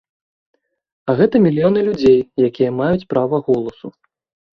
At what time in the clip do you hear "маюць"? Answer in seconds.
2.79-3.07